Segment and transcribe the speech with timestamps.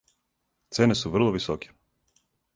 [0.77, 1.71] Цене су врло високе.